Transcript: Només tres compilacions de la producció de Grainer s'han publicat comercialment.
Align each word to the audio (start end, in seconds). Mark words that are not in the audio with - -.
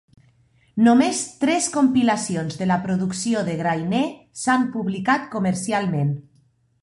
Només 0.85 1.19
tres 1.43 1.67
compilacions 1.75 2.57
de 2.63 2.69
la 2.71 2.79
producció 2.87 3.45
de 3.51 3.57
Grainer 3.61 4.03
s'han 4.45 4.67
publicat 4.79 5.29
comercialment. 5.37 6.13